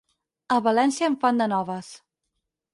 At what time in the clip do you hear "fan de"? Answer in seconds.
1.25-1.49